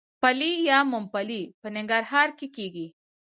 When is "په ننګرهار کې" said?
1.61-2.47